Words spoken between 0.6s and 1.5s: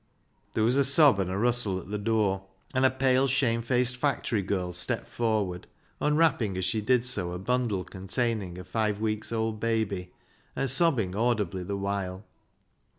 was a sob and a